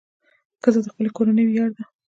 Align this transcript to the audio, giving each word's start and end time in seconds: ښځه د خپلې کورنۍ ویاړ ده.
ښځه 0.61 0.79
د 0.83 0.87
خپلې 0.93 1.09
کورنۍ 1.15 1.43
ویاړ 1.47 1.69
ده. 1.77 1.83